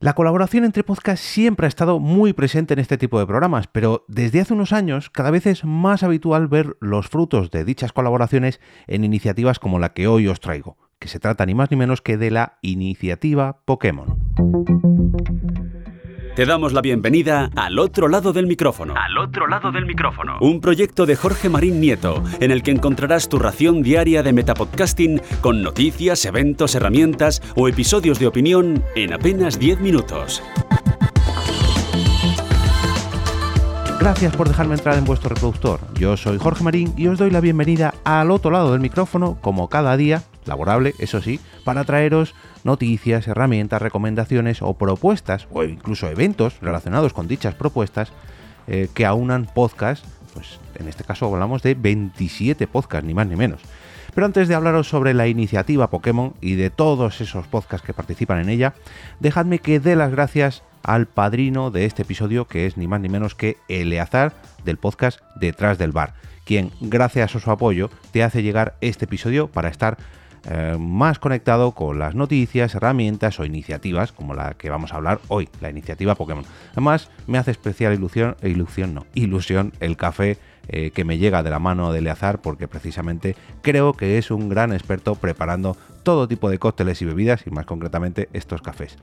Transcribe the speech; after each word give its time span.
La 0.00 0.14
colaboración 0.14 0.64
entre 0.64 0.82
podcasts 0.82 1.26
siempre 1.26 1.66
ha 1.66 1.68
estado 1.68 2.00
muy 2.00 2.32
presente 2.32 2.72
en 2.72 2.80
este 2.80 2.96
tipo 2.96 3.18
de 3.18 3.26
programas, 3.26 3.66
pero 3.66 4.06
desde 4.08 4.40
hace 4.40 4.54
unos 4.54 4.72
años 4.72 5.10
cada 5.10 5.30
vez 5.30 5.46
es 5.46 5.62
más 5.62 6.02
habitual 6.02 6.48
ver 6.48 6.78
los 6.80 7.08
frutos 7.08 7.50
de 7.50 7.66
dichas 7.66 7.92
colaboraciones 7.92 8.60
en 8.86 9.04
iniciativas 9.04 9.58
como 9.58 9.78
la 9.78 9.92
que 9.92 10.08
hoy 10.08 10.26
os 10.26 10.40
traigo, 10.40 10.78
que 10.98 11.08
se 11.08 11.20
trata 11.20 11.44
ni 11.44 11.54
más 11.54 11.70
ni 11.70 11.76
menos 11.76 12.00
que 12.00 12.16
de 12.16 12.30
la 12.30 12.56
iniciativa 12.62 13.60
Pokémon. 13.66 14.99
Te 16.34 16.46
damos 16.46 16.72
la 16.72 16.80
bienvenida 16.80 17.50
al 17.56 17.78
otro 17.80 18.06
lado 18.06 18.32
del 18.32 18.46
micrófono. 18.46 18.94
Al 18.96 19.18
otro 19.18 19.48
lado 19.48 19.72
del 19.72 19.84
micrófono. 19.84 20.38
Un 20.40 20.60
proyecto 20.60 21.04
de 21.04 21.16
Jorge 21.16 21.48
Marín 21.48 21.80
Nieto, 21.80 22.22
en 22.38 22.52
el 22.52 22.62
que 22.62 22.70
encontrarás 22.70 23.28
tu 23.28 23.40
ración 23.40 23.82
diaria 23.82 24.22
de 24.22 24.32
metapodcasting 24.32 25.20
con 25.40 25.62
noticias, 25.62 26.24
eventos, 26.24 26.76
herramientas 26.76 27.42
o 27.56 27.66
episodios 27.66 28.20
de 28.20 28.28
opinión 28.28 28.84
en 28.94 29.12
apenas 29.12 29.58
10 29.58 29.80
minutos. 29.80 30.40
Gracias 33.98 34.34
por 34.34 34.48
dejarme 34.48 34.76
entrar 34.76 34.96
en 34.96 35.04
vuestro 35.04 35.28
reproductor. 35.30 35.80
Yo 35.94 36.16
soy 36.16 36.38
Jorge 36.38 36.64
Marín 36.64 36.94
y 36.96 37.08
os 37.08 37.18
doy 37.18 37.30
la 37.30 37.40
bienvenida 37.40 37.92
al 38.04 38.30
otro 38.30 38.50
lado 38.50 38.72
del 38.72 38.80
micrófono, 38.80 39.36
como 39.42 39.68
cada 39.68 39.96
día, 39.96 40.22
laborable, 40.46 40.94
eso 40.98 41.20
sí, 41.20 41.38
para 41.64 41.84
traeros 41.84 42.34
noticias, 42.64 43.26
herramientas, 43.28 43.82
recomendaciones 43.82 44.62
o 44.62 44.74
propuestas, 44.74 45.46
o 45.52 45.64
incluso 45.64 46.08
eventos 46.08 46.60
relacionados 46.60 47.12
con 47.12 47.28
dichas 47.28 47.54
propuestas 47.54 48.12
eh, 48.66 48.88
que 48.94 49.06
aunan 49.06 49.46
podcasts, 49.46 50.06
pues 50.34 50.58
en 50.76 50.88
este 50.88 51.04
caso 51.04 51.26
hablamos 51.26 51.62
de 51.62 51.74
27 51.74 52.66
podcasts, 52.66 53.06
ni 53.06 53.14
más 53.14 53.26
ni 53.26 53.36
menos. 53.36 53.60
Pero 54.14 54.26
antes 54.26 54.48
de 54.48 54.54
hablaros 54.54 54.88
sobre 54.88 55.14
la 55.14 55.28
iniciativa 55.28 55.90
Pokémon 55.90 56.34
y 56.40 56.54
de 56.54 56.70
todos 56.70 57.20
esos 57.20 57.46
podcasts 57.46 57.86
que 57.86 57.94
participan 57.94 58.40
en 58.40 58.48
ella, 58.48 58.74
dejadme 59.20 59.60
que 59.60 59.80
dé 59.80 59.96
las 59.96 60.10
gracias 60.10 60.62
al 60.82 61.06
padrino 61.06 61.70
de 61.70 61.84
este 61.84 62.02
episodio, 62.02 62.46
que 62.46 62.66
es 62.66 62.76
ni 62.76 62.86
más 62.86 63.00
ni 63.00 63.08
menos 63.08 63.34
que 63.34 63.56
Eleazar 63.68 64.32
del 64.64 64.78
podcast 64.78 65.20
Detrás 65.36 65.78
del 65.78 65.92
Bar, 65.92 66.14
quien, 66.44 66.70
gracias 66.80 67.36
a 67.36 67.40
su 67.40 67.50
apoyo, 67.50 67.90
te 68.12 68.24
hace 68.24 68.42
llegar 68.42 68.76
este 68.80 69.04
episodio 69.04 69.48
para 69.48 69.68
estar 69.68 69.98
eh, 70.48 70.76
más 70.78 71.18
conectado 71.18 71.72
con 71.72 71.98
las 71.98 72.14
noticias, 72.14 72.74
herramientas 72.74 73.38
o 73.40 73.44
iniciativas 73.44 74.12
como 74.12 74.34
la 74.34 74.54
que 74.54 74.70
vamos 74.70 74.92
a 74.92 74.96
hablar 74.96 75.20
hoy, 75.28 75.48
la 75.60 75.70
iniciativa 75.70 76.14
Pokémon. 76.14 76.44
Además, 76.72 77.10
me 77.26 77.38
hace 77.38 77.50
especial 77.50 77.92
ilusión, 77.92 78.36
ilusión 78.42 78.94
no, 78.94 79.06
ilusión 79.14 79.72
el 79.80 79.96
café 79.96 80.38
eh, 80.68 80.92
que 80.92 81.04
me 81.04 81.18
llega 81.18 81.42
de 81.42 81.50
la 81.50 81.58
mano 81.58 81.92
de 81.92 81.98
Eleazar 81.98 82.40
porque 82.40 82.68
precisamente 82.68 83.36
creo 83.60 83.92
que 83.92 84.18
es 84.18 84.30
un 84.30 84.48
gran 84.48 84.72
experto 84.72 85.14
preparando 85.14 85.76
todo 86.02 86.28
tipo 86.28 86.48
de 86.48 86.58
cócteles 86.58 87.02
y 87.02 87.04
bebidas 87.04 87.46
y 87.46 87.50
más 87.50 87.66
concretamente 87.66 88.28
estos 88.32 88.62
cafés. 88.62 88.96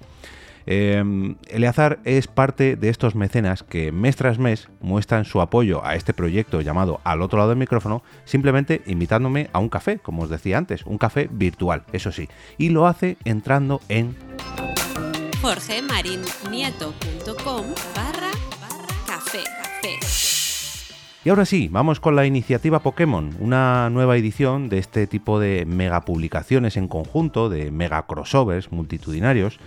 Eh, 0.69 1.01
Eleazar 1.47 1.99
es 2.03 2.27
parte 2.27 2.75
de 2.75 2.89
estos 2.89 3.15
mecenas 3.15 3.63
que 3.63 3.93
mes 3.93 4.17
tras 4.17 4.37
mes 4.37 4.67
muestran 4.81 5.23
su 5.23 5.39
apoyo 5.39 5.83
a 5.85 5.95
este 5.95 6.13
proyecto 6.13 6.59
llamado 6.59 6.99
Al 7.05 7.21
otro 7.21 7.37
lado 7.37 7.49
del 7.49 7.57
micrófono, 7.57 8.03
simplemente 8.25 8.81
invitándome 8.85 9.49
a 9.53 9.59
un 9.59 9.69
café, 9.69 9.99
como 9.99 10.23
os 10.23 10.29
decía 10.29 10.57
antes, 10.57 10.85
un 10.85 10.97
café 10.97 11.29
virtual, 11.31 11.83
eso 11.93 12.11
sí, 12.11 12.27
y 12.57 12.69
lo 12.69 12.85
hace 12.85 13.17
entrando 13.23 13.79
en 13.87 14.13
jorgemarinieto.com 15.41 17.65
barra 17.95 18.31
café. 19.05 19.43
Y 21.23 21.29
ahora 21.29 21.45
sí, 21.45 21.69
vamos 21.71 21.99
con 21.99 22.15
la 22.15 22.25
iniciativa 22.25 22.79
Pokémon, 22.79 23.35
una 23.39 23.89
nueva 23.89 24.17
edición 24.17 24.69
de 24.69 24.79
este 24.79 25.07
tipo 25.07 25.39
de 25.39 25.65
mega 25.65 26.01
publicaciones 26.01 26.77
en 26.77 26.87
conjunto, 26.87 27.49
de 27.49 27.71
mega 27.71 28.05
crossovers 28.05 28.71
multitudinarios, 28.71 29.59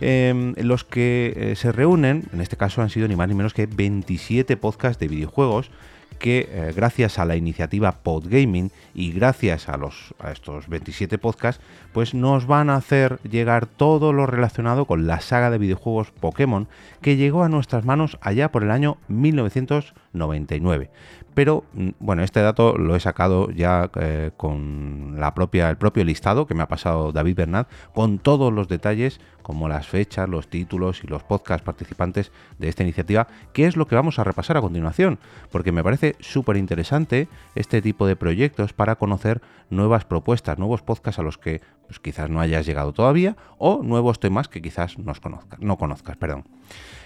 en 0.00 0.54
los 0.58 0.84
que 0.84 1.32
eh, 1.36 1.56
se 1.56 1.72
reúnen, 1.72 2.24
en 2.32 2.40
este 2.40 2.56
caso 2.56 2.82
han 2.82 2.90
sido 2.90 3.08
ni 3.08 3.16
más 3.16 3.28
ni 3.28 3.34
menos 3.34 3.54
que 3.54 3.66
27 3.66 4.56
podcasts 4.56 4.98
de 4.98 5.08
videojuegos 5.08 5.70
que 6.18 6.48
eh, 6.50 6.72
gracias 6.74 7.18
a 7.18 7.24
la 7.24 7.36
iniciativa 7.36 7.92
Podgaming 8.02 8.70
y 8.94 9.12
gracias 9.12 9.68
a, 9.68 9.78
a 10.20 10.32
estos 10.32 10.68
27 10.68 11.18
podcasts, 11.18 11.62
pues 11.92 12.14
nos 12.14 12.46
van 12.46 12.70
a 12.70 12.76
hacer 12.76 13.18
llegar 13.28 13.66
todo 13.66 14.12
lo 14.12 14.24
relacionado 14.26 14.86
con 14.86 15.06
la 15.06 15.20
saga 15.20 15.50
de 15.50 15.58
videojuegos 15.58 16.12
Pokémon 16.12 16.68
que 17.00 17.16
llegó 17.16 17.42
a 17.42 17.48
nuestras 17.48 17.84
manos 17.84 18.16
allá 18.20 18.50
por 18.50 18.62
el 18.62 18.70
año 18.70 18.96
1999 19.08 20.90
pero 21.34 21.64
mm, 21.74 21.90
bueno, 21.98 22.22
este 22.22 22.40
dato 22.40 22.78
lo 22.78 22.96
he 22.96 23.00
sacado 23.00 23.50
ya 23.50 23.90
eh, 24.00 24.30
con 24.36 25.16
la 25.18 25.34
propia, 25.34 25.68
el 25.70 25.76
propio 25.76 26.04
listado 26.04 26.46
que 26.46 26.54
me 26.54 26.62
ha 26.62 26.68
pasado 26.68 27.12
David 27.12 27.36
Bernat, 27.36 27.68
con 27.92 28.18
todos 28.18 28.52
los 28.52 28.68
detalles, 28.68 29.20
como 29.42 29.68
las 29.68 29.86
fechas, 29.86 30.28
los 30.28 30.48
títulos 30.48 31.04
y 31.04 31.06
los 31.06 31.22
podcasts 31.22 31.64
participantes 31.64 32.32
de 32.58 32.68
esta 32.68 32.82
iniciativa, 32.82 33.28
que 33.52 33.66
es 33.66 33.76
lo 33.76 33.86
que 33.86 33.94
vamos 33.94 34.18
a 34.18 34.24
repasar 34.24 34.56
a 34.56 34.62
continuación, 34.62 35.18
porque 35.50 35.72
me 35.72 35.84
parece 35.84 36.16
súper 36.20 36.56
interesante 36.56 37.28
este 37.54 37.82
tipo 37.82 38.06
de 38.06 38.16
proyectos 38.16 38.72
para 38.72 38.96
conocer 38.96 39.42
nuevas 39.68 40.04
propuestas, 40.04 40.58
nuevos 40.58 40.82
podcasts 40.82 41.18
a 41.18 41.22
los 41.22 41.36
que 41.36 41.60
pues, 41.86 42.00
quizás 42.00 42.30
no 42.30 42.40
hayas 42.40 42.64
llegado 42.64 42.92
todavía, 42.92 43.36
o 43.58 43.82
nuevos 43.82 44.18
temas 44.18 44.48
que 44.48 44.62
quizás 44.62 44.98
no 44.98 45.12
conozcas, 45.14 45.60
no 45.60 45.76
conozcas 45.76 46.16
perdón. 46.16 46.44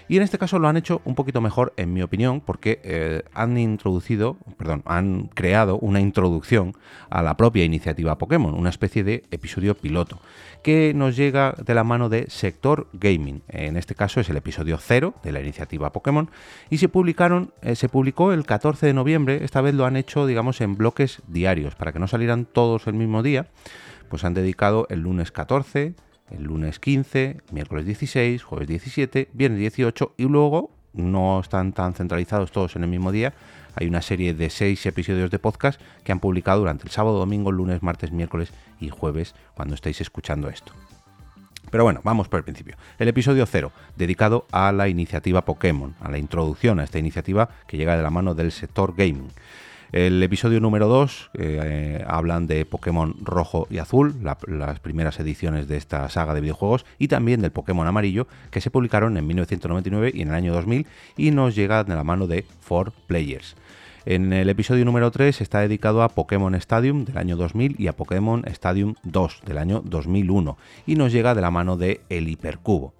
Y 0.09 0.17
en 0.17 0.23
este 0.23 0.39
caso 0.39 0.57
lo 0.57 0.67
han 0.67 0.75
hecho 0.75 1.03
un 1.05 1.13
poquito 1.13 1.39
mejor, 1.39 1.71
en 1.77 1.93
mi 1.93 2.01
opinión, 2.01 2.41
porque 2.41 2.81
eh, 2.83 3.21
han 3.31 3.59
introducido, 3.59 4.37
perdón, 4.57 4.81
han 4.85 5.29
creado 5.35 5.77
una 5.77 5.99
introducción 5.99 6.73
a 7.11 7.21
la 7.21 7.37
propia 7.37 7.63
iniciativa 7.63 8.17
Pokémon, 8.17 8.55
una 8.55 8.71
especie 8.71 9.03
de 9.03 9.23
episodio 9.29 9.75
piloto, 9.75 10.19
que 10.63 10.93
nos 10.95 11.15
llega 11.15 11.53
de 11.63 11.75
la 11.75 11.83
mano 11.83 12.09
de 12.09 12.25
Sector 12.27 12.87
Gaming. 12.93 13.43
En 13.49 13.77
este 13.77 13.93
caso 13.93 14.19
es 14.19 14.27
el 14.29 14.37
episodio 14.37 14.79
cero 14.79 15.13
de 15.21 15.31
la 15.31 15.41
iniciativa 15.41 15.91
Pokémon 15.91 16.31
y 16.71 16.79
se 16.79 16.89
publicaron, 16.89 17.53
eh, 17.61 17.75
se 17.75 17.87
publicó 17.87 18.33
el 18.33 18.47
14 18.47 18.87
de 18.87 18.93
noviembre. 18.95 19.43
Esta 19.43 19.61
vez 19.61 19.75
lo 19.75 19.85
han 19.85 19.95
hecho, 19.95 20.25
digamos, 20.25 20.59
en 20.61 20.75
bloques 20.75 21.21
diarios 21.27 21.75
para 21.75 21.91
que 21.91 21.99
no 21.99 22.07
salieran 22.07 22.45
todos 22.45 22.87
el 22.87 22.95
mismo 22.95 23.21
día. 23.21 23.45
Pues 24.09 24.23
han 24.23 24.33
dedicado 24.33 24.87
el 24.89 25.01
lunes 25.01 25.31
14, 25.31 25.93
el 26.31 26.43
lunes 26.43 26.79
15, 26.79 27.41
miércoles 27.51 27.85
16, 27.85 28.43
jueves 28.43 28.67
17, 28.67 29.29
viernes 29.33 29.59
18 29.59 30.13
y 30.17 30.23
luego 30.23 30.71
no 30.93 31.39
están 31.39 31.73
tan 31.73 31.93
centralizados 31.93 32.51
todos 32.51 32.75
en 32.75 32.83
el 32.83 32.89
mismo 32.89 33.11
día. 33.11 33.33
Hay 33.75 33.87
una 33.87 34.01
serie 34.01 34.33
de 34.33 34.49
seis 34.49 34.85
episodios 34.85 35.31
de 35.31 35.39
podcast 35.39 35.79
que 36.03 36.11
han 36.11 36.19
publicado 36.19 36.59
durante 36.59 36.85
el 36.85 36.91
sábado, 36.91 37.19
domingo, 37.19 37.51
lunes, 37.51 37.83
martes, 37.83 38.11
miércoles 38.11 38.51
y 38.79 38.89
jueves 38.89 39.35
cuando 39.53 39.75
estéis 39.75 40.01
escuchando 40.01 40.49
esto. 40.49 40.73
Pero 41.69 41.83
bueno, 41.83 42.01
vamos 42.03 42.27
por 42.27 42.39
el 42.39 42.43
principio. 42.43 42.75
El 42.97 43.07
episodio 43.07 43.45
0, 43.45 43.71
dedicado 43.95 44.47
a 44.51 44.71
la 44.71 44.87
iniciativa 44.87 45.45
Pokémon, 45.45 45.95
a 46.01 46.09
la 46.09 46.17
introducción 46.17 46.79
a 46.79 46.83
esta 46.83 46.97
iniciativa 46.97 47.49
que 47.67 47.77
llega 47.77 47.95
de 47.95 48.03
la 48.03 48.09
mano 48.09 48.33
del 48.33 48.51
sector 48.51 48.95
gaming. 48.97 49.29
El 49.91 50.21
episodio 50.21 50.59
número 50.59 50.87
2 50.87 51.31
eh, 51.33 52.05
hablan 52.07 52.45
de 52.45 52.63
Pokémon 52.63 53.15
rojo 53.21 53.65
y 53.71 53.79
azul, 53.79 54.15
las 54.21 54.79
primeras 54.79 55.19
ediciones 55.19 55.67
de 55.67 55.77
esta 55.77 56.07
saga 56.09 56.35
de 56.35 56.41
videojuegos, 56.41 56.85
y 56.99 57.07
también 57.07 57.41
del 57.41 57.51
Pokémon 57.51 57.87
amarillo, 57.87 58.27
que 58.51 58.61
se 58.61 58.69
publicaron 58.69 59.17
en 59.17 59.25
1999 59.25 60.11
y 60.13 60.21
en 60.21 60.27
el 60.27 60.35
año 60.35 60.53
2000 60.53 60.85
y 61.17 61.31
nos 61.31 61.55
llega 61.55 61.83
de 61.83 61.95
la 61.95 62.03
mano 62.03 62.27
de 62.27 62.45
4Players. 62.67 63.55
En 64.05 64.31
el 64.31 64.49
episodio 64.49 64.85
número 64.85 65.09
3 65.09 65.41
está 65.41 65.59
dedicado 65.61 66.03
a 66.03 66.09
Pokémon 66.09 66.53
Stadium 66.55 67.05
del 67.05 67.17
año 67.17 67.35
2000 67.35 67.75
y 67.79 67.87
a 67.87 67.93
Pokémon 67.93 68.43
Stadium 68.47 68.93
2 69.03 69.41
del 69.45 69.57
año 69.57 69.81
2001 69.83 70.57
y 70.85 70.95
nos 70.95 71.11
llega 71.11 71.33
de 71.33 71.41
la 71.41 71.49
mano 71.49 71.77
de 71.77 72.01
El 72.09 72.29
Hipercubo. 72.29 72.93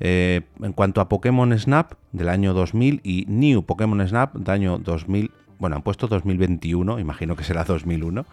Eh, 0.00 0.40
en 0.60 0.72
cuanto 0.72 1.00
a 1.00 1.08
Pokémon 1.08 1.56
Snap 1.56 1.92
del 2.12 2.28
año 2.28 2.54
2000 2.54 3.00
y 3.04 3.24
New 3.28 3.62
Pokémon 3.62 4.06
Snap 4.06 4.34
del 4.34 4.50
año 4.50 4.78
2000 4.78 5.30
bueno, 5.62 5.76
han 5.76 5.82
puesto 5.82 6.08
2021, 6.08 6.98
imagino 6.98 7.36
que 7.36 7.44
será 7.44 7.62
2001. 7.62 8.26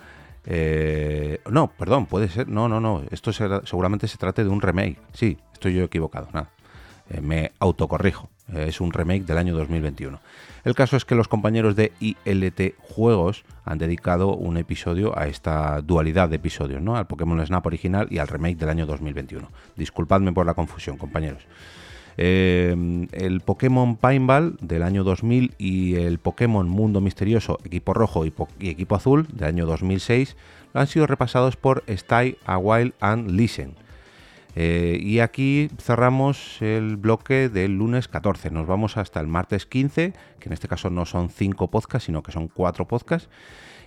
Eh, 0.47 1.39
no, 1.47 1.67
perdón, 1.67 2.07
puede 2.07 2.27
ser. 2.27 2.47
No, 2.47 2.67
no, 2.67 2.79
no. 2.79 3.03
Esto 3.11 3.31
seguramente 3.31 4.07
se 4.07 4.17
trate 4.17 4.43
de 4.43 4.49
un 4.49 4.61
remake. 4.61 4.97
Sí, 5.13 5.37
estoy 5.53 5.75
yo 5.75 5.83
equivocado. 5.83 6.27
Nada. 6.33 6.49
Eh, 7.07 7.21
me 7.21 7.51
autocorrijo. 7.59 8.31
Eh, 8.51 8.65
es 8.69 8.81
un 8.81 8.91
remake 8.91 9.25
del 9.25 9.37
año 9.37 9.55
2021. 9.55 10.19
El 10.63 10.73
caso 10.73 10.97
es 10.97 11.05
que 11.05 11.13
los 11.13 11.27
compañeros 11.27 11.75
de 11.75 11.91
ILT 11.99 12.73
Juegos 12.79 13.45
han 13.63 13.77
dedicado 13.77 14.33
un 14.35 14.57
episodio 14.57 15.15
a 15.15 15.27
esta 15.27 15.83
dualidad 15.83 16.29
de 16.29 16.37
episodios, 16.37 16.81
¿no? 16.81 16.97
Al 16.97 17.05
Pokémon 17.05 17.45
Snap 17.45 17.63
original 17.63 18.07
y 18.09 18.17
al 18.17 18.27
remake 18.27 18.57
del 18.57 18.69
año 18.69 18.87
2021. 18.87 19.47
Disculpadme 19.75 20.33
por 20.33 20.47
la 20.47 20.55
confusión, 20.55 20.97
compañeros. 20.97 21.43
Em, 22.21 23.07
el 23.13 23.39
Pokémon 23.39 23.95
Pineball 23.95 24.57
del 24.59 24.83
año 24.83 25.05
2000 25.05 25.53
y 25.57 25.95
el 25.95 26.19
Pokémon 26.19 26.67
Mundo 26.67 26.99
Misterioso 26.99 27.59
Equipo 27.63 27.93
Rojo 27.93 28.25
y, 28.25 28.33
Equipo 28.59 28.95
Azul 28.95 29.25
del 29.31 29.47
año 29.47 29.65
2006 29.65 30.35
han 30.73 30.87
sido 30.87 31.07
repasados 31.07 31.55
por 31.55 31.81
Stay 31.87 32.37
a 32.45 32.57
While 32.57 32.91
and 32.99 33.31
Listen. 33.31 33.73
Eh, 34.57 34.99
y 35.01 35.19
aquí 35.19 35.69
cerramos 35.77 36.61
el 36.61 36.97
bloque 36.97 37.47
del 37.47 37.77
lunes 37.77 38.09
14. 38.09 38.51
Nos 38.51 38.67
vamos 38.67 38.97
hasta 38.97 39.21
el 39.21 39.27
martes 39.27 39.65
15, 39.65 40.11
que 40.41 40.49
en 40.49 40.51
este 40.51 40.67
caso 40.67 40.89
no 40.89 41.05
son 41.05 41.29
5 41.29 41.71
podcasts, 41.71 42.07
sino 42.07 42.21
que 42.21 42.33
son 42.33 42.49
4 42.49 42.85
podcasts. 42.85 43.29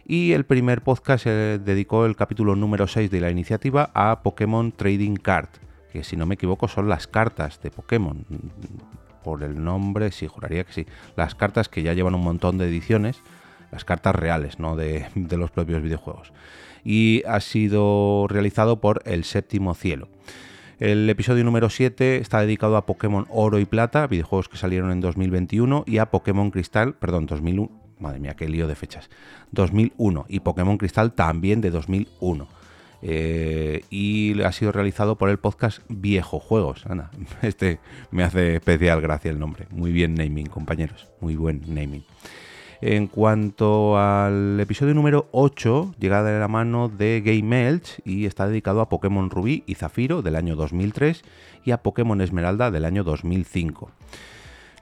Y 0.06 0.32
el 0.32 0.46
primer 0.46 0.80
podcast 0.80 1.24
se 1.24 1.58
dedicó 1.58 2.06
el 2.06 2.16
capítulo 2.16 2.56
número 2.56 2.86
6 2.86 3.10
de 3.10 3.20
la 3.20 3.30
iniciativa 3.30 3.90
a 3.92 4.22
Pokémon 4.22 4.72
Trading 4.72 5.16
Card 5.16 5.50
que 5.92 6.04
si 6.04 6.16
no 6.16 6.24
me 6.24 6.36
equivoco 6.36 6.68
son 6.68 6.88
las 6.88 7.06
cartas 7.06 7.60
de 7.60 7.70
Pokémon. 7.70 8.24
Por 9.22 9.42
el 9.42 9.62
nombre, 9.62 10.10
sí, 10.10 10.26
juraría 10.26 10.64
que 10.64 10.72
sí. 10.72 10.86
Las 11.16 11.34
cartas 11.34 11.68
que 11.68 11.82
ya 11.82 11.92
llevan 11.92 12.14
un 12.14 12.24
montón 12.24 12.56
de 12.58 12.66
ediciones, 12.66 13.22
las 13.70 13.84
cartas 13.84 14.14
reales, 14.14 14.58
¿no? 14.58 14.74
De, 14.74 15.06
los 15.14 15.50
propios 15.50 15.82
videojuegos. 15.82 16.32
Y 16.82 17.22
ha 17.28 17.40
sido 17.40 18.26
realizado 18.28 18.80
por 18.80 19.02
El 19.04 19.24
Séptimo 19.24 19.74
Cielo. 19.74 20.08
El 20.80 21.08
episodio 21.08 21.44
número 21.44 21.70
7 21.70 22.16
está 22.16 22.40
dedicado 22.40 22.76
a 22.76 22.86
Pokémon 22.86 23.26
Oro 23.28 23.60
y 23.60 23.66
Plata, 23.66 24.06
videojuegos 24.06 24.48
que 24.48 24.56
salieron 24.56 24.90
en 24.90 25.00
2021, 25.00 25.84
y 25.86 25.98
a 25.98 26.10
Pokémon 26.10 26.50
Cristal, 26.50 26.94
perdón, 26.94 27.26
2001. 27.26 27.70
Madre 28.00 28.18
mía, 28.18 28.34
qué 28.34 28.48
lío 28.48 28.66
de 28.66 28.74
fechas. 28.74 29.10
2001 29.52 30.24
y 30.28 30.40
Pokémon 30.40 30.78
Cristal 30.78 31.12
también 31.12 31.60
de 31.60 31.70
2001. 31.70 32.48
Eh, 33.02 33.82
y 33.90 34.40
ha 34.42 34.52
sido 34.52 34.70
realizado 34.70 35.16
por 35.16 35.28
el 35.28 35.38
podcast 35.38 35.80
Viejo 35.88 36.38
Juegos. 36.38 36.86
Ana, 36.86 37.10
este 37.42 37.80
me 38.10 38.22
hace 38.22 38.56
especial 38.56 39.00
gracia 39.00 39.30
el 39.30 39.38
nombre. 39.38 39.66
Muy 39.70 39.92
bien 39.92 40.14
naming, 40.14 40.46
compañeros. 40.46 41.08
Muy 41.20 41.36
buen 41.36 41.62
naming. 41.66 42.04
En 42.80 43.06
cuanto 43.06 43.96
al 43.96 44.58
episodio 44.58 44.92
número 44.92 45.28
8, 45.30 45.94
llega 46.00 46.24
de 46.24 46.40
la 46.40 46.48
mano 46.48 46.88
de 46.88 47.22
Game 47.24 47.68
Elch 47.68 48.00
y 48.04 48.26
está 48.26 48.48
dedicado 48.48 48.80
a 48.80 48.88
Pokémon 48.88 49.30
Rubí 49.30 49.62
y 49.66 49.76
Zafiro 49.76 50.20
del 50.20 50.34
año 50.34 50.56
2003 50.56 51.22
y 51.64 51.70
a 51.70 51.78
Pokémon 51.78 52.20
Esmeralda 52.20 52.72
del 52.72 52.84
año 52.84 53.04
2005. 53.04 53.92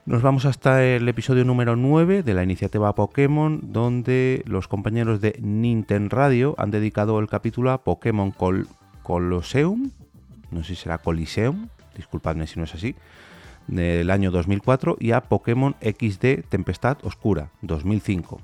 Nos 0.05 0.23
vamos 0.23 0.45
hasta 0.45 0.83
el 0.83 1.07
episodio 1.07 1.45
número 1.45 1.75
9 1.75 2.23
de 2.23 2.33
la 2.33 2.41
iniciativa 2.41 2.95
Pokémon, 2.95 3.59
donde 3.71 4.41
los 4.47 4.67
compañeros 4.67 5.21
de 5.21 5.37
Nintendo 5.39 6.15
Radio 6.15 6.55
han 6.57 6.71
dedicado 6.71 7.19
el 7.19 7.27
capítulo 7.27 7.71
a 7.71 7.83
Pokémon 7.83 8.31
Col 8.31 8.67
Colosseum, 9.03 9.91
no 10.49 10.63
sé 10.63 10.75
si 10.75 10.81
será 10.81 10.97
Coliseum, 10.97 11.67
disculpadme 11.95 12.47
si 12.47 12.57
no 12.57 12.65
es 12.65 12.73
así, 12.73 12.95
del 13.67 14.09
año 14.09 14.31
2004 14.31 14.97
y 14.99 15.11
a 15.11 15.21
Pokémon 15.21 15.75
XD 15.81 16.49
Tempestad 16.49 16.97
Oscura 17.03 17.51
2005. 17.61 18.41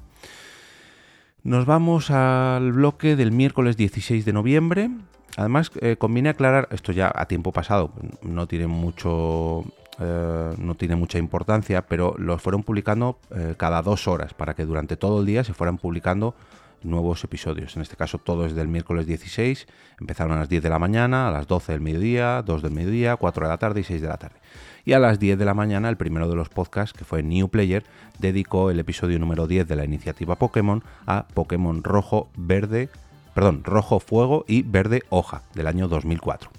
Nos 1.42 1.66
vamos 1.66 2.12
al 2.12 2.72
bloque 2.72 3.16
del 3.16 3.32
miércoles 3.32 3.78
16 3.78 4.26
de 4.26 4.34
noviembre. 4.34 4.92
Además, 5.38 5.72
eh, 5.82 5.96
conviene 5.98 6.30
aclarar, 6.30 6.68
esto 6.72 6.92
ya 6.92 7.12
a 7.14 7.26
tiempo 7.26 7.52
pasado, 7.52 7.92
no 8.22 8.48
tiene 8.48 8.68
mucho 8.68 9.66
eh, 10.00 10.54
no 10.58 10.76
tiene 10.76 10.96
mucha 10.96 11.18
importancia, 11.18 11.86
pero 11.88 12.16
los 12.18 12.42
fueron 12.42 12.64
publicando 12.64 13.20
eh, 13.36 13.56
cada 13.58 13.82
dos 13.82 14.08
horas 14.08 14.34
para 14.34 14.54
que 14.54 14.66
durante 14.66 14.98
todo 14.98 15.22
el 15.22 15.26
día 15.26 15.44
se 15.44 15.54
fueran 15.54 15.78
publicando 15.78 16.36
nuevos 16.84 17.24
episodios. 17.24 17.76
En 17.76 17.82
este 17.82 17.96
caso 17.96 18.20
todo 18.20 18.46
es 18.46 18.54
del 18.54 18.68
miércoles 18.68 19.08
16, 19.08 19.68
empezaron 20.00 20.34
a 20.34 20.40
las 20.42 20.50
10 20.50 20.64
de 20.64 20.70
la 20.70 20.80
mañana, 20.80 21.28
a 21.28 21.32
las 21.32 21.48
12 21.48 21.72
del 21.72 21.82
mediodía, 21.82 22.44
2 22.44 22.62
del 22.62 22.72
mediodía, 22.72 23.16
4 23.16 23.44
de 23.44 23.50
la 23.50 23.58
tarde 23.58 23.82
y 23.82 23.84
6 23.84 24.02
de 24.02 24.08
la 24.08 24.18
tarde. 24.18 24.38
Y 24.86 24.94
a 24.94 25.00
las 25.00 25.20
10 25.20 25.38
de 25.38 25.46
la 25.46 25.54
mañana 25.54 25.90
el 25.90 25.98
primero 25.98 26.30
de 26.30 26.36
los 26.36 26.50
podcasts, 26.50 26.98
que 26.98 27.04
fue 27.04 27.24
New 27.24 27.50
Player, 27.50 27.84
dedicó 28.20 28.72
el 28.72 28.80
episodio 28.80 29.20
número 29.20 29.48
10 29.48 29.68
de 29.68 29.76
la 29.76 29.84
iniciativa 29.84 30.36
Pokémon 30.36 30.84
a 31.06 31.28
Pokémon 31.34 31.84
Rojo, 31.84 32.30
Verde, 32.38 32.90
perdón, 33.34 33.64
Rojo 33.64 34.00
Fuego 34.00 34.46
y 34.48 34.62
Verde 34.62 35.02
Hoja 35.10 35.42
del 35.54 35.68
año 35.68 35.88
2004. 35.88 36.57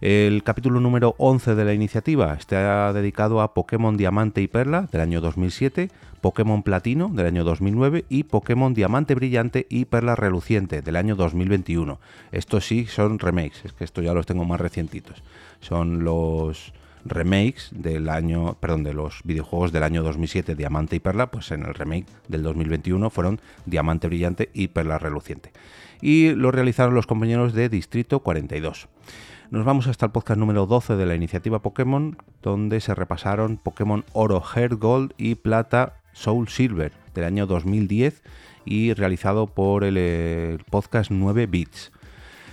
El 0.00 0.42
capítulo 0.44 0.80
número 0.80 1.14
11 1.18 1.54
de 1.54 1.64
la 1.66 1.74
iniciativa 1.74 2.32
está 2.32 2.90
dedicado 2.94 3.42
a 3.42 3.52
Pokémon 3.52 3.98
Diamante 3.98 4.40
y 4.40 4.48
Perla 4.48 4.88
del 4.90 5.02
año 5.02 5.20
2007, 5.20 5.90
Pokémon 6.22 6.62
Platino 6.62 7.10
del 7.10 7.26
año 7.26 7.44
2009 7.44 8.06
y 8.08 8.22
Pokémon 8.24 8.72
Diamante 8.72 9.14
Brillante 9.14 9.66
y 9.68 9.84
Perla 9.84 10.16
Reluciente 10.16 10.80
del 10.80 10.96
año 10.96 11.16
2021. 11.16 12.00
Estos 12.32 12.64
sí 12.64 12.86
son 12.86 13.18
remakes, 13.18 13.62
es 13.66 13.74
que 13.74 13.84
estos 13.84 14.02
ya 14.02 14.14
los 14.14 14.24
tengo 14.24 14.46
más 14.46 14.58
recientitos. 14.58 15.22
Son 15.60 16.02
los 16.02 16.72
remakes 17.04 17.68
del 17.70 18.08
año, 18.08 18.56
perdón, 18.58 18.84
de 18.84 18.94
los 18.94 19.20
videojuegos 19.24 19.70
del 19.70 19.82
año 19.82 20.02
2007, 20.02 20.54
Diamante 20.54 20.96
y 20.96 21.00
Perla, 21.00 21.30
pues 21.30 21.50
en 21.50 21.64
el 21.64 21.74
remake 21.74 22.06
del 22.26 22.42
2021 22.42 23.10
fueron 23.10 23.38
Diamante 23.66 24.08
Brillante 24.08 24.48
y 24.54 24.68
Perla 24.68 24.98
Reluciente. 24.98 25.52
Y 26.00 26.30
lo 26.30 26.50
realizaron 26.52 26.94
los 26.94 27.06
compañeros 27.06 27.52
de 27.52 27.68
Distrito 27.68 28.20
42. 28.20 28.88
Nos 29.50 29.64
vamos 29.64 29.88
hasta 29.88 30.06
el 30.06 30.12
podcast 30.12 30.38
número 30.38 30.66
12 30.66 30.94
de 30.94 31.06
la 31.06 31.16
iniciativa 31.16 31.60
Pokémon, 31.60 32.16
donde 32.40 32.80
se 32.80 32.94
repasaron 32.94 33.56
Pokémon 33.56 34.04
Oro 34.12 34.40
Heart 34.40 34.74
Gold 34.74 35.12
y 35.18 35.34
Plata 35.34 35.94
Soul 36.12 36.48
Silver 36.48 36.92
del 37.16 37.24
año 37.24 37.48
2010 37.48 38.22
y 38.64 38.94
realizado 38.94 39.48
por 39.48 39.82
el, 39.82 40.62
podcast 40.70 41.10
9 41.10 41.46
Bits. 41.46 41.90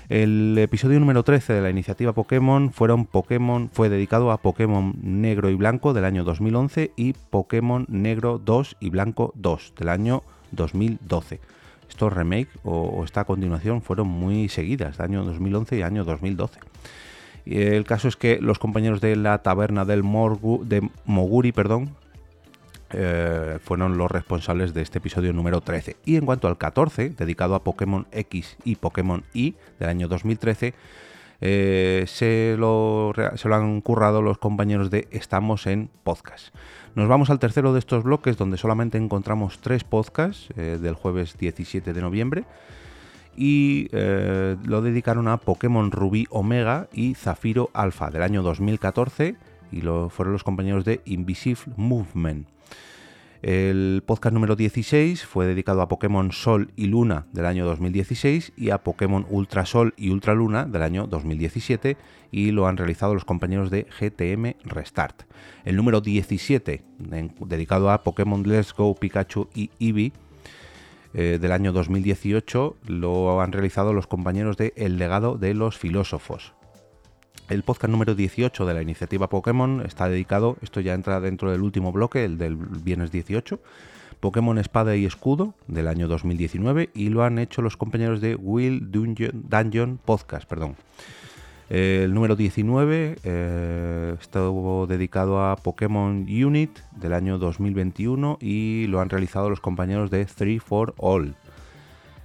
El 0.09 0.57
episodio 0.57 0.99
número 0.99 1.21
13 1.21 1.53
de 1.53 1.61
la 1.61 1.69
iniciativa 1.69 2.13
Pokémon 2.13 2.73
fueron 2.73 3.05
Pokémon, 3.05 3.69
fue 3.71 3.89
dedicado 3.89 4.31
a 4.31 4.41
Pokémon 4.41 4.95
Negro 4.99 5.51
y 5.51 5.53
Blanco 5.53 5.94
del 5.94 6.03
año 6.03 6.23
2011 6.23 6.94
y 6.95 7.13
Pokémon 7.13 7.85
Negro 7.89 8.39
2 8.44 8.77
y 8.79 8.89
Blanco 8.89 9.33
2 9.35 9.73
del 9.77 9.89
año 9.89 10.23
2012. 10.51 11.41
Estos 11.89 12.13
remake 12.13 12.50
o, 12.63 13.04
esta 13.04 13.25
continuación 13.25 13.81
fueron 13.81 14.07
muy 14.07 14.50
seguidas, 14.50 15.00
año 15.00 15.24
2011 15.24 15.78
y 15.78 15.81
año 15.81 16.04
2012. 16.04 16.60
Y 17.45 17.62
el 17.62 17.86
caso 17.86 18.07
es 18.07 18.18
que 18.18 18.39
los 18.42 18.60
compañeros 18.60 19.00
de 19.00 19.16
la 19.16 19.38
taberna 19.42 19.86
del 19.86 20.04
Morgu, 20.04 20.66
de 20.66 20.89
Moguri, 21.06 21.54
perdón, 21.54 21.95
eh, 22.92 23.60
fueron 23.63 23.98
los 23.98 24.10
responsables 24.10 24.74
de 24.74 24.81
este 24.81 25.00
episodio 25.00 25.34
número 25.34 25.62
13. 25.62 25.98
Y 26.06 26.18
en 26.18 26.25
cuanto 26.25 26.48
al 26.48 26.57
14, 26.57 27.10
dedicado 27.10 27.56
a 27.56 27.63
Pokémon 27.63 28.07
X 28.12 28.57
y 28.63 28.75
Pokémon 28.75 29.24
Y 29.33 29.56
del 29.80 29.90
año 29.90 30.07
2013, 30.07 30.74
eh, 31.42 32.06
se, 32.07 32.56
lo, 32.57 33.13
se, 33.36 33.48
lo, 33.48 33.56
han 33.56 33.81
currado 33.81 34.22
los 34.22 34.38
compañeros 34.38 34.89
de 34.89 35.07
Estamos 35.12 35.68
en 35.68 35.89
Podcast. 36.04 36.54
Nos 36.95 37.07
vamos 37.07 37.30
al 37.30 37.39
tercero 37.39 37.74
de 37.74 37.80
estos 37.80 38.04
bloques 38.04 38.38
donde 38.38 38.57
solamente 38.57 38.98
encontramos 38.98 39.60
tres 39.60 39.84
podcasts 39.84 40.50
eh, 40.57 40.80
del 40.81 40.95
jueves 40.95 41.38
17 41.38 41.94
de 41.94 42.01
noviembre 42.01 42.45
y 43.36 43.88
eh, 43.92 44.57
lo 44.63 44.81
dedicaron 44.81 45.28
a 45.28 45.38
Pokémon 45.38 45.92
Rubí 45.92 46.25
Omega 46.31 46.88
y 46.92 47.13
Zafiro 47.13 47.69
Alpha 47.74 48.10
del 48.10 48.24
año 48.24 48.42
2014 48.42 49.36
y 49.72 49.81
lo, 49.81 50.10
fueron 50.10 50.33
los 50.33 50.44
compañeros 50.44 50.86
de 50.86 51.01
Invisible 51.06 51.74
Movement. 51.78 52.48
El 53.47 54.03
podcast 54.05 54.33
número 54.33 54.57
16 54.57 55.25
fue 55.25 55.45
dedicado 55.45 55.81
a 55.81 55.88
Pokémon 55.88 56.33
Sol 56.33 56.73
y 56.75 56.88
Luna 56.88 57.27
del 57.31 57.45
año 57.45 57.65
2016 57.65 58.51
y 58.57 58.71
a 58.71 58.79
Pokémon 58.79 59.25
Ultra 59.29 59.65
Sol 59.65 59.94
y 59.95 60.09
Ultra 60.09 60.33
Luna 60.33 60.65
del 60.65 60.81
año 60.83 61.07
2017 61.07 61.95
y 62.29 62.51
lo 62.51 62.67
han 62.67 62.75
realizado 62.75 63.13
los 63.13 63.23
compañeros 63.23 63.71
de 63.71 63.83
GTM 63.85 64.55
Restart. 64.65 65.21
El 65.63 65.77
número 65.77 66.01
17 66.01 66.83
dedicado 67.39 67.89
a 67.89 68.04
Pokémon 68.04 68.44
Let's 68.44 68.73
Go 68.73 68.94
Pikachu 68.95 69.47
y 69.56 69.71
Eevee 69.80 70.11
eh, 71.13 71.39
del 71.39 71.54
año 71.54 71.71
2018 71.71 72.75
lo 72.87 73.39
han 73.39 73.54
realizado 73.54 73.94
los 73.94 74.07
compañeros 74.07 74.57
de 74.57 74.73
El 74.75 74.97
legado 74.97 75.37
de 75.37 75.54
los 75.54 75.77
filósofos. 75.77 76.56
El 77.49 77.63
podcast 77.63 77.89
número 77.89 78.13
18 78.13 78.66
de 78.66 78.73
la 78.73 78.81
iniciativa 78.81 79.30
Pokémon 79.30 79.81
está 79.85 80.09
dedicado, 80.09 80.57
esto 80.61 80.81
ya 80.81 80.94
entra 80.94 81.21
dentro 81.21 81.49
del 81.49 81.61
último 81.61 81.94
bloque, 81.94 82.25
el 82.25 82.37
del 82.37 82.57
viernes 82.57 83.09
18, 83.09 83.61
Pokémon 84.19 84.57
Espada 84.57 84.97
y 84.97 85.06
Escudo 85.06 85.54
del 85.68 85.87
año 85.87 86.09
2019 86.09 86.89
y 86.94 87.07
lo 87.07 87.23
han 87.23 87.39
hecho 87.39 87.61
los 87.61 87.77
compañeros 87.77 88.19
de 88.19 88.35
Will 88.35 88.92
Dungeon, 88.92 89.97
Podcast. 90.04 90.45
Perdón. 90.45 90.75
El 91.69 92.13
número 92.13 92.35
19 92.35 93.18
eh, 93.23 94.16
estuvo 94.19 94.85
dedicado 94.85 95.45
a 95.45 95.56
Pokémon 95.56 96.25
Unit 96.30 96.80
del 96.97 97.13
año 97.13 97.37
2021 97.37 98.39
y 98.42 98.87
lo 98.87 98.99
han 98.99 99.09
realizado 99.09 99.49
los 99.49 99.61
compañeros 99.61 100.11
de 100.11 100.25
3 100.25 100.61
for 100.61 100.94
All. 100.97 101.35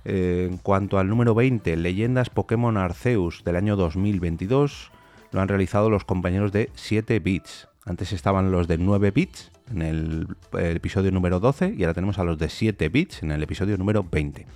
Eh, 0.05 0.49
en 0.51 0.59
cuanto 0.59 0.99
al 0.99 1.09
número 1.09 1.33
20, 1.37 1.77
Leyendas 1.77 2.29
Pokémon 2.29 2.77
Arceus 2.77 3.45
del 3.45 3.55
año 3.55 3.77
2022, 3.77 4.91
lo 5.33 5.41
han 5.41 5.49
realizado 5.49 5.91
los 5.91 6.05
compañeros 6.05 6.53
de 6.53 6.71
7 6.75 7.19
bits. 7.19 7.69
Antes 7.85 8.13
estaban 8.13 8.53
los 8.53 8.69
de 8.69 8.79
9 8.79 9.11
bits 9.11 9.51
en 9.71 9.83
el, 9.83 10.29
episodio 10.53 11.11
número 11.11 11.41
12 11.41 11.75
y 11.77 11.83
ahora 11.83 11.95
tenemos 11.95 12.19
a 12.19 12.25
los 12.25 12.39
de 12.39 12.49
7 12.49 12.89
bits 12.91 13.23
en 13.23 13.33
el 13.33 13.43
episodio 13.43 13.77
número 13.77 14.07
20. 14.09 14.47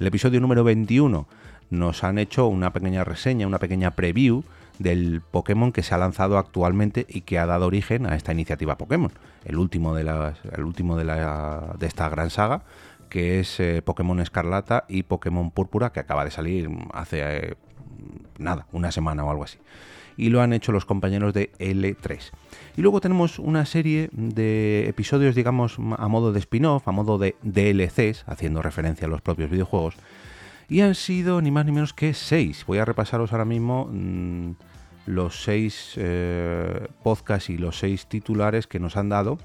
El 0.00 0.06
episodio 0.06 0.40
número 0.40 0.64
21 0.64 1.26
nos 1.70 2.04
han 2.04 2.18
hecho 2.18 2.46
una 2.46 2.72
pequeña 2.72 3.04
reseña, 3.04 3.46
una 3.46 3.58
pequeña 3.58 3.92
preview 3.92 4.44
del 4.78 5.22
Pokémon 5.22 5.72
que 5.72 5.82
se 5.82 5.94
ha 5.94 5.98
lanzado 5.98 6.36
actualmente 6.36 7.06
y 7.08 7.22
que 7.22 7.38
ha 7.38 7.46
dado 7.46 7.66
origen 7.66 8.06
a 8.06 8.16
esta 8.16 8.32
iniciativa 8.32 8.76
Pokémon. 8.76 9.12
El 9.44 9.56
último 9.56 9.94
de, 9.94 10.02
el 10.02 10.64
último 10.64 10.96
de, 10.96 11.04
la, 11.04 11.74
de 11.78 11.86
esta 11.86 12.08
gran 12.08 12.30
saga, 12.30 12.64
que 13.08 13.40
es 13.40 13.60
eh, 13.60 13.82
Pokémon 13.82 14.18
Escarlata 14.20 14.84
y 14.88 15.04
Pokémon 15.04 15.52
Púrpura, 15.52 15.92
que 15.92 16.00
acaba 16.00 16.24
de 16.24 16.32
salir 16.32 16.68
hace 16.92 17.20
eh, 17.22 17.54
nada, 18.36 18.66
una 18.72 18.90
semana 18.90 19.24
o 19.24 19.30
algo 19.30 19.44
así 19.44 19.58
y 20.16 20.28
lo 20.30 20.40
han 20.40 20.52
hecho 20.52 20.72
los 20.72 20.84
compañeros 20.84 21.34
de 21.34 21.52
L3. 21.58 22.30
Y 22.76 22.82
luego 22.82 23.00
tenemos 23.00 23.38
una 23.38 23.66
serie 23.66 24.08
de 24.12 24.88
episodios, 24.88 25.34
digamos, 25.34 25.76
a 25.96 26.08
modo 26.08 26.32
de 26.32 26.40
spin-off, 26.40 26.86
a 26.88 26.92
modo 26.92 27.18
de 27.18 27.36
DLCs, 27.42 28.24
haciendo 28.26 28.62
referencia 28.62 29.06
a 29.06 29.10
los 29.10 29.22
propios 29.22 29.50
videojuegos. 29.50 29.94
Y 30.68 30.80
han 30.80 30.94
sido 30.94 31.40
ni 31.40 31.50
más 31.50 31.66
ni 31.66 31.72
menos 31.72 31.92
que 31.92 32.14
seis. 32.14 32.64
Voy 32.66 32.78
a 32.78 32.84
repasaros 32.84 33.32
ahora 33.32 33.44
mismo. 33.44 33.88
Mm, 33.92 34.52
los 35.06 35.42
seis 35.42 35.94
eh, 35.96 36.88
podcasts 37.02 37.50
y 37.50 37.58
los 37.58 37.78
seis 37.78 38.06
titulares 38.06 38.66
que 38.66 38.78
nos 38.78 38.96
han 38.96 39.08
dado. 39.08 39.38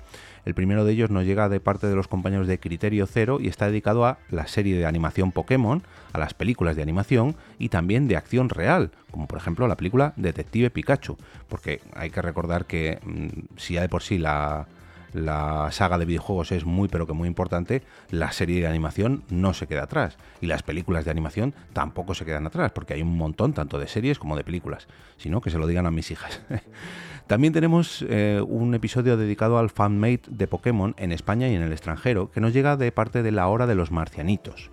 El 0.46 0.56
primero 0.56 0.86
de 0.86 0.94
ellos 0.94 1.10
nos 1.10 1.26
llega 1.26 1.50
de 1.50 1.60
parte 1.60 1.88
de 1.88 1.96
los 1.96 2.08
compañeros 2.08 2.48
de 2.48 2.60
Criterio 2.60 3.06
Cero 3.06 3.40
y 3.42 3.48
está 3.48 3.68
dedicado 3.68 4.06
a 4.06 4.18
la 4.30 4.48
serie 4.48 4.78
de 4.78 4.86
animación 4.86 5.32
Pokémon, 5.32 5.84
a 6.14 6.18
las 6.18 6.34
películas 6.34 6.76
de 6.76 6.82
animación 6.82 7.36
y 7.60 7.70
también 7.70 8.08
de 8.08 8.16
acción 8.16 8.50
real, 8.50 8.92
como 9.12 9.28
por 9.28 9.38
ejemplo 9.38 9.68
la 9.68 9.76
película 9.76 10.14
Detective 10.16 10.70
Pikachu, 10.70 11.18
porque 11.50 11.82
hay 11.94 12.10
que 12.10 12.22
recordar 12.22 12.66
que 12.66 13.00
mm, 13.04 13.58
si 13.58 13.76
ya 13.76 13.82
de 13.82 13.90
por 13.90 14.02
sí 14.02 14.18
la, 14.18 14.68
la 15.14 15.70
saga 15.72 15.98
de 15.98 16.06
videojuegos 16.06 16.52
es 16.52 16.66
muy 16.66 16.88
pero 16.88 17.08
que 17.08 17.14
muy 17.14 17.28
importante, 17.28 17.84
la 18.10 18.32
serie 18.32 18.62
de 18.62 18.68
animación 18.68 19.24
no 19.30 19.54
se 19.54 19.68
queda 19.68 19.84
atrás 19.84 20.18
y 20.42 20.48
las 20.48 20.64
películas 20.64 21.06
de 21.06 21.12
animación 21.12 21.54
tampoco 21.74 22.14
se 22.14 22.26
quedan 22.26 22.48
atrás 22.48 22.72
porque 22.72 22.94
hay 22.94 23.02
un 23.02 23.18
montón 23.18 23.54
tanto 23.54 23.80
de 23.80 23.88
series 23.88 24.20
como 24.20 24.36
de 24.36 24.44
películas, 24.44 24.88
sino 25.18 25.42
que 25.42 25.50
se 25.50 25.58
lo 25.58 25.68
digan 25.68 25.86
a 25.86 25.92
mis 25.92 26.12
hijas. 26.12 26.42
También 27.28 27.54
tenemos 27.54 28.04
eh, 28.10 28.42
un 28.48 28.74
episodio 28.74 29.16
dedicado 29.16 29.60
al 29.60 29.70
fanmate 29.70 30.24
de 30.30 30.48
Pokémon 30.48 30.96
en 30.98 31.12
España 31.12 31.48
y 31.48 31.54
en 31.54 31.62
el 31.62 31.72
extranjero 31.72 32.32
que 32.32 32.42
nos 32.42 32.54
llega 32.54 32.76
de 32.76 32.92
parte 32.92 33.22
de 33.22 33.32
la 33.32 33.48
hora 33.48 33.68
de 33.68 33.76
los 33.76 33.92
marcianitos. 33.92 34.72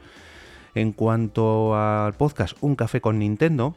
En 0.75 0.93
cuanto 0.93 1.77
al 1.77 2.15
podcast 2.15 2.57
Un 2.61 2.75
café 2.75 3.01
con 3.01 3.19
Nintendo, 3.19 3.75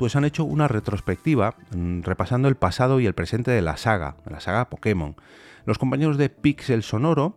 pues 0.00 0.16
han 0.16 0.24
hecho 0.24 0.44
una 0.44 0.66
retrospectiva 0.66 1.56
mm, 1.76 2.00
repasando 2.00 2.48
el 2.48 2.54
pasado 2.54 3.00
y 3.00 3.06
el 3.06 3.12
presente 3.12 3.50
de 3.50 3.60
la 3.60 3.76
saga, 3.76 4.16
de 4.24 4.30
la 4.30 4.40
saga 4.40 4.70
Pokémon. 4.70 5.14
Los 5.66 5.76
compañeros 5.76 6.16
de 6.16 6.30
Pixel 6.30 6.82
Sonoro 6.82 7.36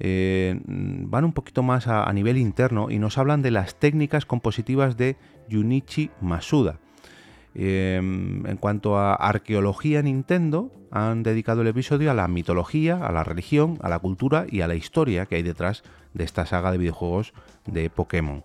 eh, 0.00 0.58
van 0.64 1.26
un 1.26 1.34
poquito 1.34 1.62
más 1.62 1.86
a, 1.86 2.10
nivel 2.14 2.38
interno 2.38 2.90
y 2.90 2.98
nos 2.98 3.18
hablan 3.18 3.42
de 3.42 3.50
las 3.50 3.74
técnicas 3.74 4.24
compositivas 4.24 4.96
de 4.96 5.18
Junichi 5.50 6.10
Masuda. 6.22 6.78
Eh, 7.54 7.98
en 7.98 8.56
cuanto 8.58 8.96
a 8.96 9.12
arqueología 9.14 10.00
Nintendo, 10.00 10.72
han 10.90 11.22
dedicado 11.22 11.60
el 11.60 11.68
episodio 11.68 12.10
a 12.10 12.14
la 12.14 12.26
mitología, 12.26 13.04
a 13.06 13.12
la 13.12 13.22
religión, 13.22 13.76
a 13.82 13.90
la 13.90 13.98
cultura 13.98 14.46
y 14.48 14.62
a 14.62 14.66
la 14.66 14.76
historia 14.76 15.26
que 15.26 15.34
hay 15.34 15.42
detrás 15.42 15.82
de 16.14 16.24
esta 16.24 16.46
saga 16.46 16.72
de 16.72 16.78
videojuegos 16.78 17.34
de 17.66 17.90
Pokémon. 17.90 18.44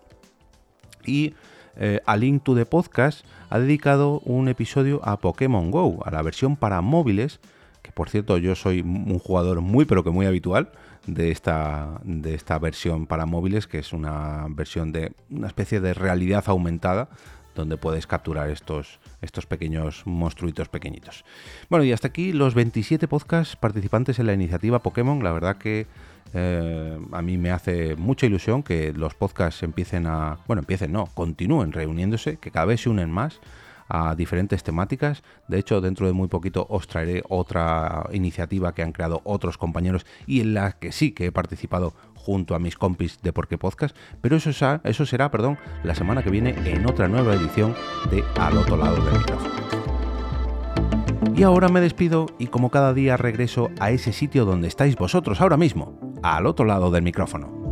Y 1.06 1.34
eh, 1.78 2.02
a 2.06 2.18
Link 2.18 2.44
to 2.44 2.56
the 2.56 2.66
Podcast 2.66 3.26
ha 3.50 3.60
dedicado 3.60 4.20
un 4.26 4.48
episodio 4.48 5.02
a 5.04 5.18
Pokémon 5.18 5.72
Go, 5.72 6.04
a 6.06 6.12
la 6.12 6.22
versión 6.22 6.56
para 6.56 6.82
móviles 6.82 7.40
que 7.84 7.92
por 7.92 8.10
cierto 8.10 8.38
yo 8.38 8.56
soy 8.56 8.82
un 8.82 9.20
jugador 9.20 9.62
muy 9.62 9.86
pero 9.86 10.04
que 10.04 10.10
muy 10.10 10.26
habitual 10.26 10.72
de 11.06 11.32
esta, 11.32 12.00
de 12.04 12.34
esta 12.34 12.58
versión 12.58 13.06
para 13.06 13.26
móviles, 13.26 13.68
que 13.68 13.78
es 13.78 13.94
una 13.94 14.48
versión 14.50 14.92
de 14.92 15.12
una 15.30 15.48
especie 15.48 15.82
de 15.82 15.94
realidad 15.94 16.46
aumentada 16.48 17.10
donde 17.56 17.78
puedes 17.78 18.08
capturar 18.08 18.50
estos, 18.50 19.00
estos 19.22 19.46
pequeños 19.46 20.04
monstruitos 20.06 20.70
pequeñitos. 20.70 21.24
Bueno, 21.70 21.86
y 21.86 21.92
hasta 21.92 22.08
aquí 22.08 22.34
los 22.34 22.54
27 22.54 23.08
podcasts 23.08 23.56
participantes 23.56 24.20
en 24.20 24.28
la 24.28 24.34
iniciativa 24.34 24.80
Pokémon. 24.80 25.24
La 25.24 25.32
verdad 25.32 25.58
que 25.58 25.88
eh, 26.34 27.00
a 27.12 27.22
mí 27.22 27.38
me 27.38 27.52
hace 27.52 27.96
mucha 27.96 28.26
ilusión 28.26 28.64
que 28.64 28.94
los 28.94 29.14
podcasts 29.14 29.64
empiecen 29.64 30.08
a, 30.08 30.40
bueno, 30.48 30.62
empiecen, 30.62 30.92
no, 30.92 31.06
continúen 31.14 31.72
reuniéndose, 31.72 32.38
que 32.38 32.52
cada 32.52 32.66
vez 32.66 32.82
se 32.82 32.90
unen 32.90 33.12
más 33.12 33.40
a 33.88 34.16
diferentes 34.16 34.64
temáticas. 34.64 35.24
De 35.48 35.60
hecho, 35.60 35.82
dentro 35.82 36.08
de 36.08 36.14
muy 36.14 36.28
poquito 36.28 36.66
os 36.70 36.88
traeré 36.88 37.24
otra 37.30 38.08
iniciativa 38.12 38.74
que 38.74 38.82
han 38.82 38.92
creado 38.92 39.22
otros 39.24 39.58
compañeros 39.58 40.06
y 40.26 40.42
en 40.42 40.54
la 40.54 40.74
que 40.74 40.92
sí 40.92 41.12
que 41.12 41.28
he 41.28 41.32
participado 41.32 41.94
junto 42.24 42.56
a 42.56 42.60
mis 42.60 42.78
compis 42.78 43.20
de 43.22 43.34
Porque 43.34 43.58
Podcast, 43.58 43.96
pero 44.22 44.38
eso, 44.38 44.50
eso 44.84 45.06
será 45.06 45.30
perdón, 45.30 45.58
la 45.84 45.94
semana 45.94 46.24
que 46.24 46.32
viene 46.32 46.56
en 46.66 46.86
otra 46.88 47.08
nueva 47.08 47.34
edición 47.34 47.76
de 48.10 48.24
Al 48.40 48.58
otro 48.58 48.78
lado 48.78 48.96
del 49.04 49.20
micrófono. 49.20 49.54
Y 51.36 51.44
ahora 51.44 51.68
me 51.68 51.82
despido 51.82 52.28
y 52.38 52.48
como 52.48 52.70
cada 52.70 52.94
día 52.94 53.18
regreso 53.18 53.72
a 53.80 53.92
ese 53.92 54.14
sitio 54.14 54.46
donde 54.46 54.68
estáis 54.68 54.96
vosotros 54.96 55.42
ahora 55.42 55.58
mismo, 55.58 56.00
al 56.22 56.46
otro 56.46 56.66
lado 56.66 56.92
del 56.92 57.04
micrófono. 57.04 57.63